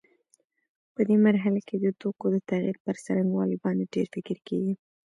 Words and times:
په 0.93 1.01
دې 1.07 1.15
مرحله 1.25 1.59
کې 1.67 1.75
د 1.79 1.85
توکو 2.01 2.25
د 2.33 2.37
تغییر 2.49 2.77
پر 2.85 2.95
څرنګوالي 3.05 3.57
باندې 3.63 3.91
ډېر 3.93 4.07
فکر 4.15 4.37
کېږي. 4.47 4.73